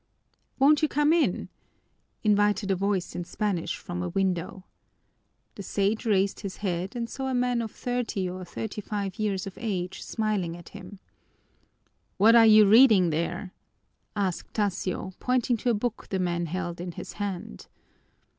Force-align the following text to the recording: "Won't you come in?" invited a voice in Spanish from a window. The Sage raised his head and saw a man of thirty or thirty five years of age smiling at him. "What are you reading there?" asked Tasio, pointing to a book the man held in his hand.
"Won't 0.57 0.81
you 0.81 0.87
come 0.87 1.13
in?" 1.13 1.47
invited 2.23 2.71
a 2.71 2.75
voice 2.75 3.15
in 3.15 3.23
Spanish 3.23 3.77
from 3.77 4.01
a 4.01 4.09
window. 4.09 4.63
The 5.53 5.61
Sage 5.61 6.07
raised 6.07 6.39
his 6.39 6.57
head 6.65 6.95
and 6.95 7.07
saw 7.07 7.27
a 7.27 7.35
man 7.35 7.61
of 7.61 7.69
thirty 7.69 8.27
or 8.27 8.43
thirty 8.43 8.81
five 8.81 9.19
years 9.19 9.45
of 9.45 9.59
age 9.61 10.01
smiling 10.01 10.57
at 10.57 10.69
him. 10.69 10.97
"What 12.17 12.33
are 12.35 12.47
you 12.47 12.65
reading 12.67 13.11
there?" 13.11 13.51
asked 14.15 14.51
Tasio, 14.55 15.13
pointing 15.19 15.55
to 15.57 15.69
a 15.69 15.75
book 15.75 16.07
the 16.09 16.17
man 16.17 16.47
held 16.47 16.81
in 16.81 16.93
his 16.93 17.13
hand. 17.21 17.67